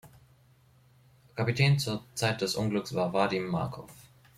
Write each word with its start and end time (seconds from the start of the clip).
Kapitän 1.35 1.77
zur 1.79 2.03
Zeit 2.15 2.41
des 2.41 2.55
Unglücks 2.55 2.95
war 2.95 3.13
Wadim 3.13 3.45
Markow. 3.45 3.87